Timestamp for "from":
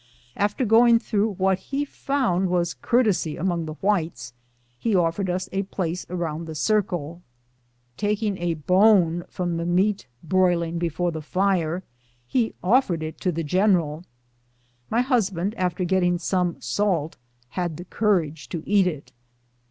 9.29-9.57